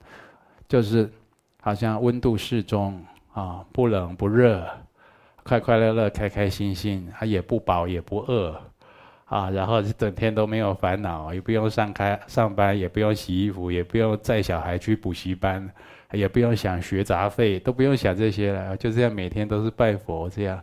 [0.67, 1.11] 就是
[1.61, 2.99] 好像温度适中
[3.35, 4.67] 啊，不冷不热。
[5.45, 8.61] 快快乐乐、开开心心，他也不饱也不饿，
[9.25, 15.69] 啊，然后整天都没有烦恼，也不用上开上班，也不用洗衣服，也不用载小孩去补习班，
[16.13, 20.63] 也不用想学杂费，都不用想这些了，就这样每天都是拜佛这样。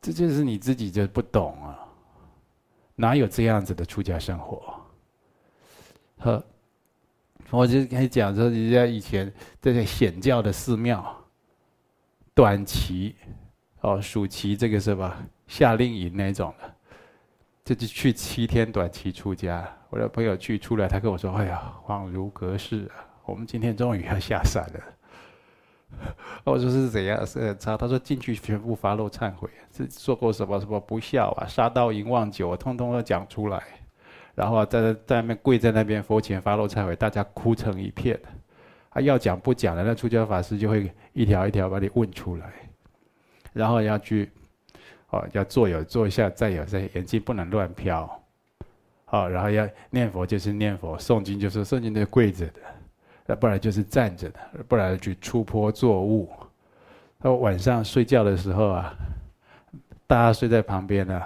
[0.00, 1.76] 这就是你自己就不懂啊，
[2.94, 4.74] 哪有这样子的出家生活？
[6.18, 6.44] 呵，
[7.50, 11.14] 我就跟你讲说，人家以前这些显教的寺庙。
[12.38, 13.16] 短期，
[13.80, 15.18] 哦，暑期这个是吧？
[15.48, 16.72] 夏令营那种的，
[17.64, 19.68] 这就去七天短期出家。
[19.90, 23.02] 我的朋友去出来，他跟我说：“哎呀，恍如隔世啊！
[23.24, 24.80] 我们今天终于要下山了。”
[26.46, 27.26] 我说是怎样？
[27.26, 33.60] 是他他说进去全部发露忏悔，是做过什么什么不孝啊，杀盗淫妄酒啊，通通都讲出来，
[34.36, 38.16] 然后啊在在那边跪在那边佛前发露忏悔，大家哭成一片。
[38.90, 42.50] 他要讲不讲的，那出家法师就会一条一条把你问出来，
[43.52, 44.30] 然后要去，
[45.10, 48.22] 哦，要坐有坐下，再有再，眼睛不能乱飘，
[49.04, 52.60] 好，然后要念佛就是念佛，诵经就是诵经，的跪着的，
[53.26, 56.30] 那不然就是站着的，不然去出坡作务。
[57.20, 58.94] 他晚上睡觉的时候啊，
[60.06, 61.22] 大家睡在旁边呢，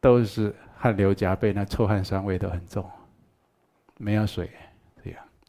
[0.00, 2.88] 都是汗流浃背，那臭汗酸味都很重，
[3.96, 4.50] 没有水。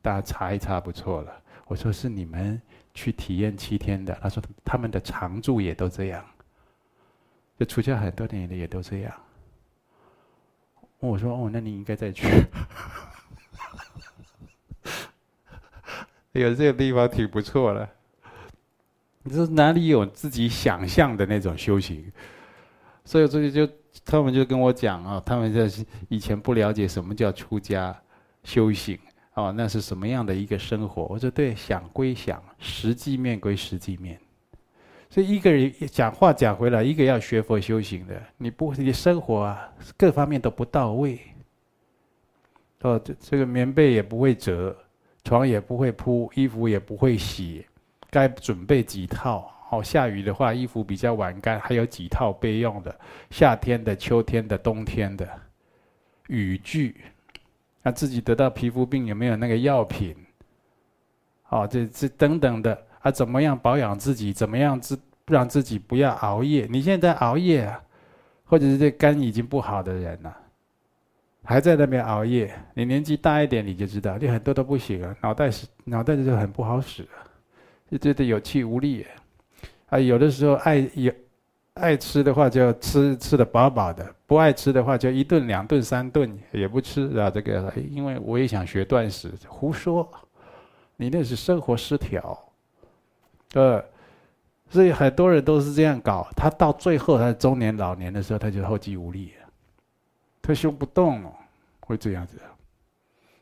[0.05, 1.41] 大家查一查不错了。
[1.65, 2.61] 我说是你们
[2.93, 6.23] 去体验七天的，他说他们的常住也都这样，
[7.57, 9.11] 就出家很多年的也都这样。
[10.99, 12.27] 我说哦，那你应该再去。
[16.33, 17.89] 有这个地方挺不错的。
[19.23, 22.11] 你说哪里有自己想象的那种修行？
[23.05, 23.67] 所以所以就
[24.05, 25.67] 他们就跟我讲啊，他们在
[26.09, 27.99] 以前不了解什么叫出家
[28.43, 28.99] 修行。
[29.35, 31.03] 哦，那是什么样的一个生活？
[31.09, 34.19] 我说对，想归想，实际面归实际面。
[35.09, 41.19] 所以一个人讲话讲回来，一个要学佛修行的，你不，你生活啊，各方面都不到位。
[42.81, 44.75] 哦，这这个棉被也不会折，
[45.23, 47.65] 床也不会铺，衣服也不会洗，
[48.09, 49.51] 该准备几套。
[49.69, 52.99] 哦，下雨的话，衣服比较晚干，还有几套备用的，
[53.31, 55.27] 夏天的、秋天的、冬天的
[56.27, 56.95] 雨具。
[57.85, 60.15] 他自己得到皮肤病有没有那个药品？
[61.49, 64.33] 哦，这这等等的，啊，怎么样保养自己？
[64.33, 66.67] 怎么样自让自己不要熬夜？
[66.67, 67.79] 你现在熬夜啊，
[68.43, 70.35] 或者是这肝已经不好的人了，
[71.43, 72.51] 还在那边熬夜。
[72.73, 77.07] 你年纪大一点，你就知道，你很多都不行了，脑袋是脑袋就很不好使，
[77.91, 79.05] 就觉得有气无力。
[79.89, 81.13] 啊，有的时候爱有
[81.75, 87.29] 爱吃的话，就吃吃的饱饱的；不爱吃的话，就一顿、两顿、三顿也不吃啊。
[87.29, 90.09] 这个，因为我也想学断食，胡说，
[90.95, 92.37] 你那是生活失调，
[93.55, 93.83] 呃，
[94.69, 96.25] 所以很多人都是这样搞。
[96.33, 99.33] 他到最后，他中年老年的时候，他就后继无力，
[100.41, 101.33] 他修不动了，
[101.81, 102.39] 会这样子。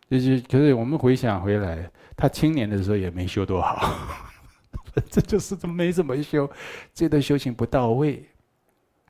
[0.10, 3.94] 就是，可是我们回想回来，他青年的时候也没修多好。
[5.10, 6.50] 这就是没怎么修，
[6.94, 8.24] 这段修行不到位，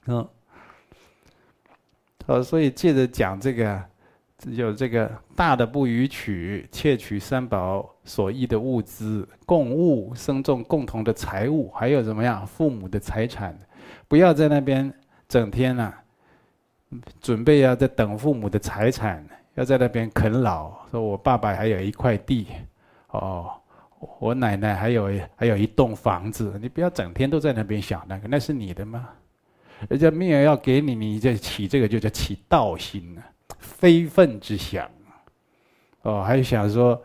[0.05, 0.25] 嗯，
[2.25, 3.83] 好，所以借着讲这个，
[4.45, 13.57] 有这个大的不逾矩，窃取三宝所依的物资，共物僧众共同的财物，还有怎么样父母的财产，
[14.07, 14.93] 不要在那边
[15.27, 16.03] 整天啊，
[17.19, 22.47] 准备要在等父母的财产，要在那边啃老，说我爸爸还有一块地，
[23.09, 23.51] 哦。
[24.19, 29.09] 我奶奶还有还有一栋房子，你不要整天都在那边想那个，那是你的吗？
[29.89, 33.21] 人家没有要给你，你就起这个就叫起盗心啊，
[33.59, 34.89] 非分之想。
[36.03, 37.01] 哦，还想说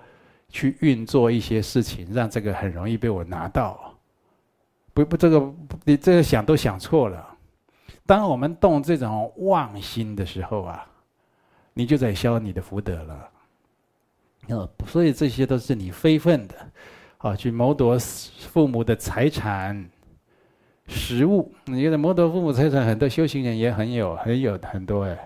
[0.49, 3.95] 去运作一些事情，让这个很容易被我拿到。
[4.95, 7.27] 不不，这个你这个想都想错了。
[8.07, 10.87] 当我们动这种妄心的时候啊，
[11.75, 13.31] 你就在消你的福德了。
[14.49, 16.55] 哦，所以这些都是你非分的，
[17.19, 19.91] 啊，去谋夺父母的财产、
[20.87, 21.53] 食物。
[21.67, 25.19] 你觉得谋夺父母财产，很多修行人也很有、很有很多哎。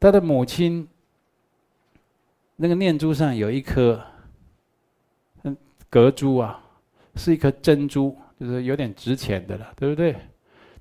[0.00, 0.88] 他的母亲
[2.56, 4.02] 那个念珠上有一颗，
[5.42, 5.56] 嗯，
[5.90, 6.58] 隔珠啊，
[7.16, 10.16] 是一颗珍珠，就是有点值钱的了，对不对？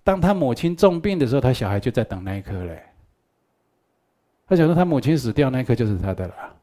[0.04, 2.84] 当他母亲重病的时候，他小孩就在等那一颗嘞。
[4.48, 6.55] 他想说，他母亲死掉那一颗就是他的了。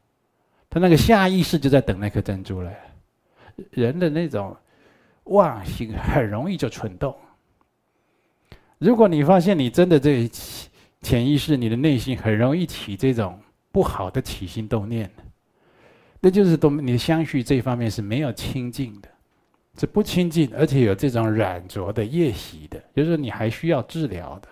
[0.73, 2.73] 他那个下意识就在等那颗珍珠了，
[3.69, 4.57] 人的那种
[5.25, 7.15] 妄心很容易就蠢动。
[8.79, 10.27] 如果你发现你真的这
[10.99, 13.39] 潜意识，你的内心很容易起这种
[13.71, 15.07] 不好的起心动念，
[16.19, 19.07] 那就是都你的相续这方面是没有清净的，
[19.77, 24.47] 是不清净，而且有这种染着的业习的，就是说你还需要治疗的，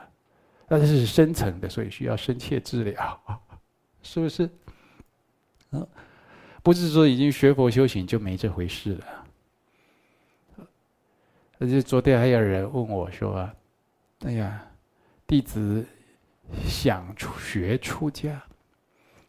[0.67, 3.19] 但是深层的，所以需要深切治疗，
[4.03, 4.47] 是不是？
[5.71, 5.87] 嗯。
[6.63, 9.05] 不是说已经学佛修行就没这回事了。
[11.59, 13.49] 而且昨天还有人问我说
[14.25, 14.63] ：“哎呀，
[15.27, 15.85] 弟子
[16.63, 18.41] 想学出家，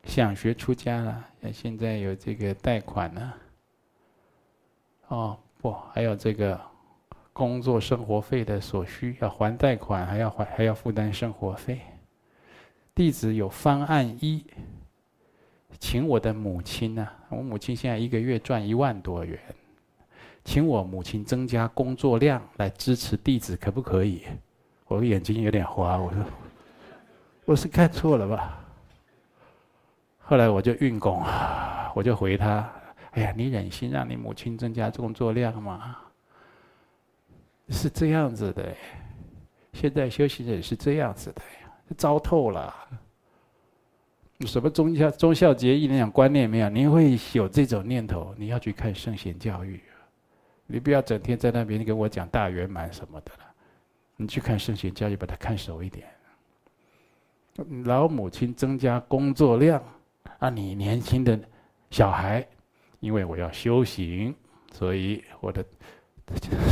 [0.05, 3.33] 想学出家了，现在有这个贷款呢。
[5.09, 6.59] 哦，不，还有这个
[7.33, 11.81] 工作生活费的所需，要还贷款，还要还还要负担生活费。
[12.95, 14.45] 弟子有方案一。”
[15.83, 17.09] 请我的母亲呢？
[17.29, 19.37] 我母亲现在一个月赚一万多元，
[20.45, 24.23] 请我母亲增加工作量来支持弟子，可不可以？
[24.87, 26.25] 我眼睛有点花，我说
[27.47, 28.64] 我是看错了吧？
[30.21, 31.21] 后来我就运功，
[31.97, 32.71] 我就回他：
[33.11, 35.97] 哎呀，你忍心让你母亲增加工作量吗？
[37.71, 38.73] 是这样子的，
[39.73, 41.42] 现在修行人是这样子的，
[41.97, 42.73] 糟透了。
[44.40, 46.68] 什么忠孝忠孝节义那种观念没有？
[46.68, 48.35] 你会有这种念头？
[48.37, 49.81] 你要去看圣贤教育，
[50.66, 53.45] 你不要整天在那边跟我讲大圆满什么的了。
[54.16, 56.07] 你去看圣贤教育，把它看熟一点。
[57.85, 59.83] 老母亲增加工作量，
[60.38, 61.38] 啊，你年轻的
[61.90, 62.45] 小孩，
[63.01, 64.35] 因为我要修行，
[64.73, 65.64] 所以我的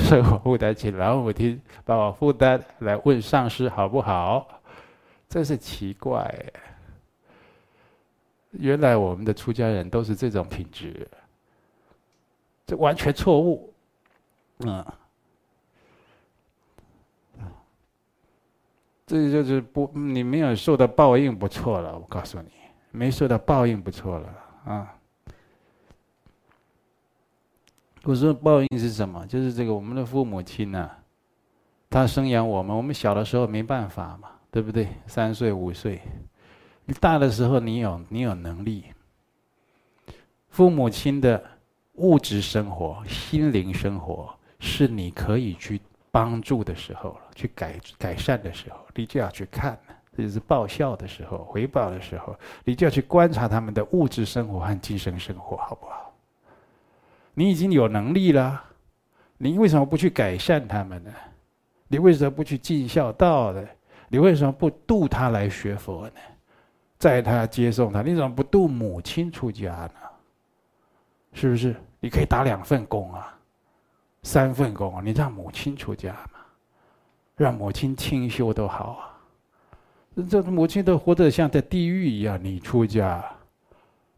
[0.09, 4.61] 生活负担请老母亲把我负担来问上师好不好？
[5.29, 6.35] 真是奇怪。
[8.53, 11.09] 原来我们的出家人都是这种品质，
[12.67, 13.73] 这完全错误，
[14.59, 14.85] 嗯，
[19.07, 21.99] 这就是不，你没有受到报应不错了。
[21.99, 22.51] 我告诉你，
[22.91, 24.29] 没受到报应不错了
[24.65, 24.97] 啊。
[28.03, 29.27] 我说报应是什么？
[29.27, 30.99] 就是这个我们的父母亲啊，
[31.89, 34.89] 他生养我们，我们小的时候没办法嘛，对不对？
[35.07, 36.01] 三岁五岁。
[36.85, 38.85] 你大的时候，你有你有能力，
[40.49, 41.43] 父母亲的
[41.95, 49.79] 物质生活、心灵生活是你可以去帮助的时候了，去改改善的时候，你就要去看，
[50.17, 56.13] 这就是报效的时候、回报的时候，你就要去观察他们的物质生活和精神生活，好不好？
[57.35, 58.65] 你已经有能力了，
[59.39, 61.13] 你为什么不去改善他们呢？
[61.87, 63.65] 你为什么不去尽孝道呢？
[64.09, 66.13] 你为什么不度他来学佛呢？
[67.01, 69.95] 载他接送他，你怎么不度母亲出家呢？
[71.33, 71.75] 是不是？
[71.99, 73.37] 你可以打两份工啊，
[74.23, 76.41] 三份工啊，你让母亲出家嘛，
[77.37, 79.17] 让母亲清修都好啊。
[80.29, 83.25] 这母亲都活得像在地狱一样，你出家，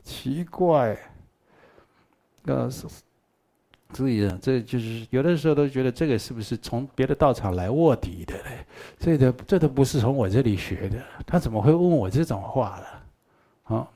[0.03, 0.99] 奇怪。
[2.47, 2.68] 呃，
[3.93, 8.66] 注意啊，这就是有的时候都觉得这个是不是从别的道场来卧底的嘞？
[8.99, 13.76] 这都这都不是从我这里学的，他怎么会问我这种话了？
[13.76, 13.88] 啊？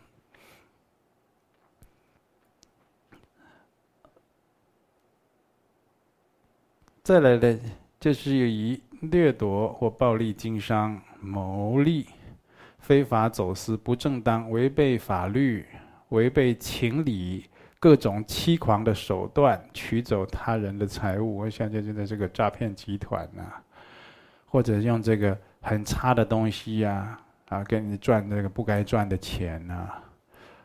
[7.03, 7.61] 再来呢，
[8.01, 12.07] 就是以掠夺或暴力经商、牟利、
[12.81, 15.65] 非法走私、不正当、违背法律、
[16.09, 17.45] 违背情理、
[17.87, 21.37] 各种欺狂的手段取走他人的财物。
[21.37, 23.45] 我想就在这个诈骗集团呐，
[24.45, 27.17] 或者用这个很差的东西呀，
[27.49, 29.89] 啊，给你赚这个不该赚的钱呐，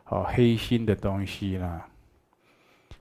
[0.06, 1.86] 哦，黑心的东西啦，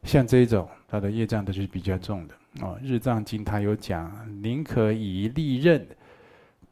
[0.03, 2.36] 像这种，他的业障都是比较重的。
[2.61, 5.84] 哦，《日藏经》他有讲，宁可以利刃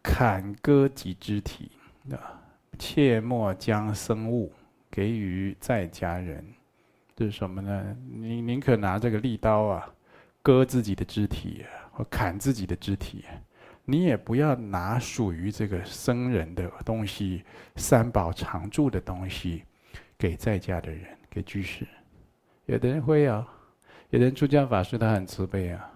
[0.04, 1.72] 砍割己肢体，
[2.12, 2.40] 啊，
[2.78, 4.54] 切莫将生物
[4.92, 6.46] 给予在家人。
[7.26, 7.96] 是什么呢？
[8.12, 9.90] 你宁可拿这个利刀啊，
[10.42, 13.26] 割自己的肢体，或砍自己的肢体，
[13.86, 17.44] 你也不要拿属于这个僧人的东西、
[17.76, 19.64] 三宝常住的东西
[20.18, 21.88] 给在家的人，给居士。
[22.66, 23.48] 有的人会啊。
[24.12, 25.88] 有的人出家法师，他很慈悲啊。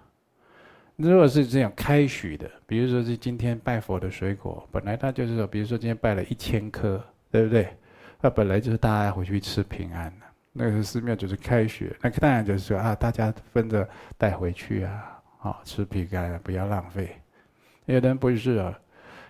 [0.98, 7.76] 如果是这样开许的，比如说是今天拜佛的水果，本来他就是说，比如说今天拜了一千颗，对不对？
[8.22, 10.14] 那本来就是大家回去吃平安。
[10.54, 13.88] 那个寺庙就是开许，那当然就是说啊，大家分着
[14.18, 17.18] 带回去啊，好吃平安，不要浪费。
[17.86, 18.80] 有的人不是啊，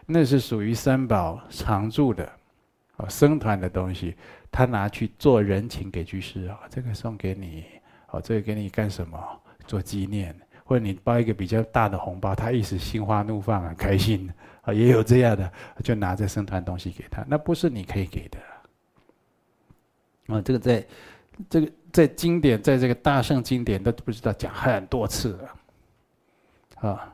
[0.06, 2.30] 那是属于三宝常住的，
[2.98, 4.16] 啊僧团的东西，
[4.52, 7.66] 他拿去做人情给居士啊，这个送给你。
[8.10, 9.18] 哦，这个给你干什么？
[9.66, 14.30] 做纪念，或者你包一个比较大的红包，他一时心花怒放，很开心。
[14.62, 15.52] 啊，也有这样的，
[15.84, 18.38] 就拿这僧团东西给他，那不是你可以给的。
[20.28, 20.86] 啊，这个在，
[21.50, 26.90] 这个在经典，在这个大圣经典都不知道讲很多次了。
[26.90, 27.10] 啊。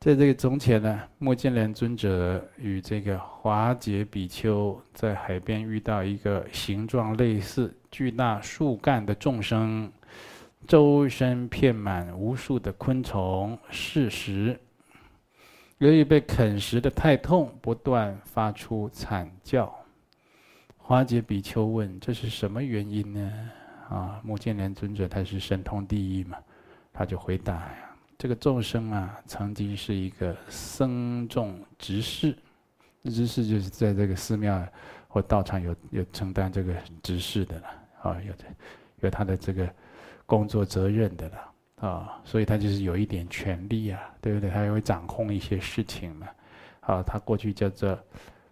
[0.00, 9.90] 在这个从前呢，目犍连尊者与这个华杰比丘在海边遇到一个形状类似巨大树干的众生，
[10.68, 14.58] 周身遍满无数的昆虫噬食，
[15.78, 19.74] 由于被啃食的太痛，不断发出惨叫。
[20.88, 23.50] 华杰比丘问：“这是什么原因呢？”
[23.90, 26.38] 啊，目犍连尊者他是神通第一嘛，
[26.94, 27.94] 他就回答呀。
[28.16, 32.34] 这个众生啊，曾经是一个僧众执事，
[33.04, 34.66] 执事就是在这个寺庙
[35.08, 36.72] 或道场有有承担这个
[37.02, 37.66] 执事的了，
[38.00, 38.32] 啊，有
[39.00, 39.68] 有他的这个
[40.24, 44.48] 工作责任的了，啊，所以他就是有一点权力啊，对不对？
[44.48, 46.28] 他也会掌控一些事情嘛，
[46.80, 47.98] 啊，他过去叫做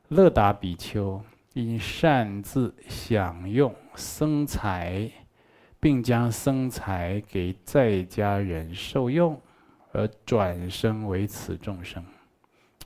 [0.09, 1.18] 勒达比丘，
[1.57, 5.11] 因擅自享用僧财，
[5.80, 9.40] 并将僧财给在家人受用。
[9.92, 12.04] 而转生为此众生，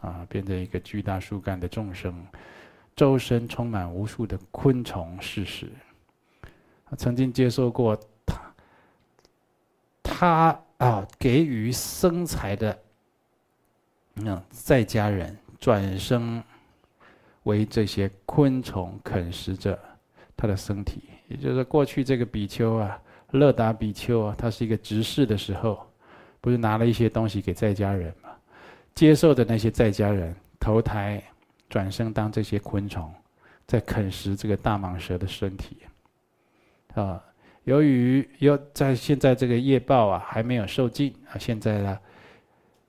[0.01, 2.25] 啊，变成一个巨大树干的众生，
[2.95, 5.69] 周身充满无数的昆虫噬食。
[6.97, 8.55] 曾经接受过他，
[10.05, 12.79] 他啊给予僧财的，
[14.15, 16.41] 嗯，在家人转生
[17.45, 19.79] 为这些昆虫啃食着
[20.37, 21.05] 它的身体。
[21.29, 25.87] 也就是过去这个比丘啊，勒达比丘啊，他是一个执事的时候。
[26.43, 28.31] 不是拿了一些东西给在家人吗？
[28.95, 31.23] 接受的那些在家人投胎
[31.69, 33.13] 转生当这些昆虫，
[33.67, 35.77] 在啃食这个大蟒蛇的身体。
[36.95, 37.23] 啊，
[37.65, 41.99] 由于要在现在这个业报啊还没有受尽啊，现在呢，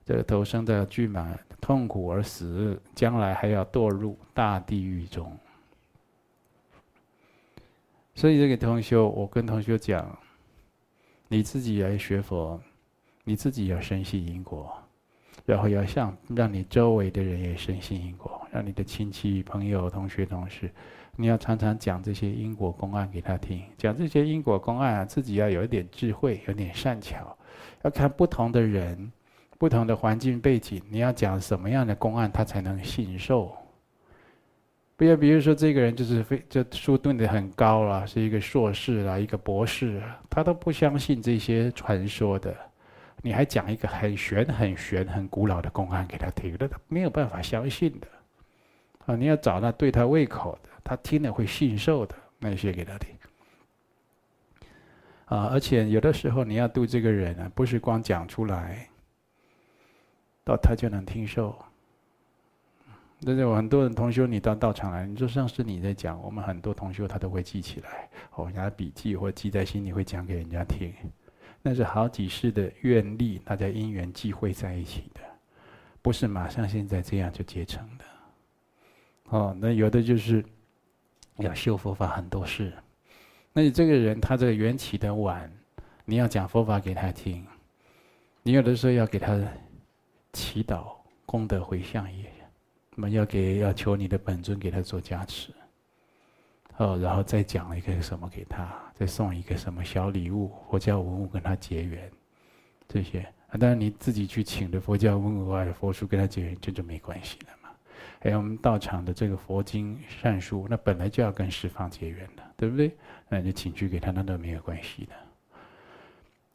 [0.06, 1.26] 这个投生的巨蟒
[1.62, 5.34] 痛苦而死，将来还要堕入大地狱中。
[8.14, 10.18] 所以这个同修，我跟同修讲，
[11.28, 12.60] 你自己来学佛。
[13.24, 14.76] 你自己要深信因果，
[15.46, 20.68] 然后要像让你周围的人也深信因果，让你的亲戚、朋友、同学、同事，
[21.14, 23.62] 你要常常讲这些因果公案给他听。
[23.78, 27.38] 讲这些因果公案啊，自己要有一点智慧，有点善巧，
[27.82, 29.12] 要看不同的人、
[29.62, 33.56] 不同的环境背景，你要讲什么样的公案，他才能信受。
[34.96, 42.52] 不要比如说这个人就是非就书读得很高了，是一个硕士啊，一个博士，他都不相信这些传说的。
[43.22, 48.08] 你还讲一个很玄、很玄、很古老的公案给他听，那他没有办法相信的，
[49.06, 53.14] 啊，你要找那对他胃口的，他听了会信受的那些给他听。
[55.26, 58.88] 啊，而且有的时候你要度这个人啊，不是光讲出来，
[60.44, 61.56] 到他就能听受。
[63.24, 70.92] 那有很多人同修，你到道场来，你就像是你在讲，我们很多同修他都会记起来，哦，拿笔记或记在心里，会讲给人家听。
[71.62, 75.20] 那是好几世的愿力，大家因缘际会在一起的，
[76.02, 78.04] 不是马上现在这样就结成的。
[79.26, 80.44] 哦，那有的就是
[81.36, 82.72] 要修佛法很多事。
[83.52, 85.48] 那你这个人，他这个缘起的晚，
[86.04, 87.46] 你要讲佛法给他听，
[88.42, 89.40] 你有的时候要给他
[90.32, 90.94] 祈祷
[91.26, 92.32] 功德回向也，
[92.94, 95.52] 那么要给要求你的本尊给他做加持，
[96.76, 102.10] 哦，然后再讲一个什么给他，再送一个什么小礼物，佛教文物跟他结缘，
[102.88, 107.70] 这些啊，当然你自己去请的佛教文物啊，佛书跟他结缘，这就没关系了嘛。
[108.20, 112.96] 还有我们道场的这个佛经善书，那本来就要跟十方结缘的，对不对？
[113.28, 115.12] 那你请去给他，那都没有关系的。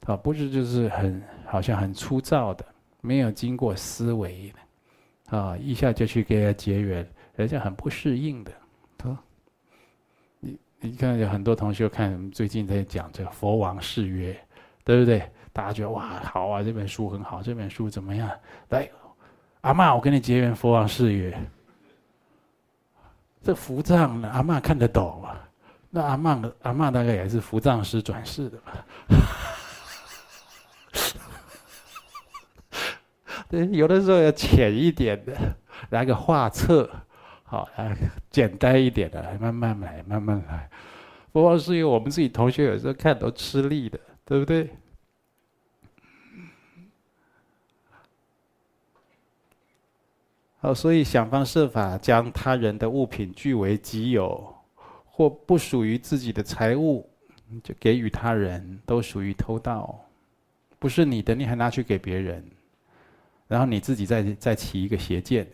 [0.05, 2.65] 好，不是就是很好像很粗糙的，
[3.07, 4.53] 没有经过思维
[5.29, 8.51] 的，啊，一下就去给他结缘，人家很不适应的。
[9.03, 9.17] 啊，
[10.41, 14.33] 你你看有很多同学看我们最近在讲这个《佛王誓约》，
[14.83, 15.23] 对不对？
[15.53, 18.29] 大家觉得哇，好啊，这本书很好，这本书怎么样？
[18.67, 18.89] 来，
[19.61, 21.31] 阿嬷，我跟你结缘，《佛王誓约》。
[23.41, 25.49] 这伏藏呢，阿嬷看得懂啊？
[25.89, 28.85] 那阿嬷阿嬷大概也是伏藏师转世的吧？
[33.49, 35.33] 对有的时候要浅一点的，
[35.91, 36.89] 来个画册，
[37.43, 37.95] 好，来
[38.29, 40.69] 简单一点的，慢慢来，慢慢来。
[41.31, 44.69] 佛王誓约我们自己同学有时候看都吃力的，对不对？
[50.59, 54.55] 好，所以想方设法将他人的物品据为己有，
[55.05, 57.07] 或不属于自己的财物，
[57.63, 60.03] 就给予他人，都属于偷盗。
[60.79, 62.43] 不是你的，你还拿去给别人，
[63.47, 65.47] 然后你自己再再起一个邪见。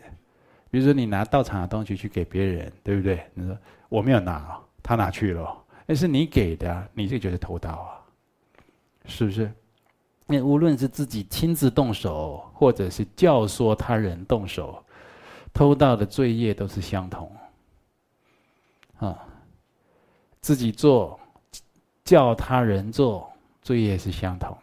[0.70, 3.24] 比如说你拿道场的东西去给别人，对不对？
[3.34, 3.56] 你说
[3.88, 8.02] 我没有拿，他拿去了，那是你给的，你这个就是偷盗啊，
[9.06, 9.50] 是不是？
[10.26, 14.80] 那无论是自己亲自动手，或者是教唆他人动手。
[15.52, 17.30] 偷盗的罪业都是相同，
[18.98, 19.24] 啊，
[20.40, 21.20] 自己做，
[22.02, 23.30] 叫他人做，
[23.62, 24.58] 罪业是相同